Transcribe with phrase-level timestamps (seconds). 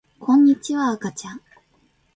[0.19, 1.41] こんにちはあかちゃん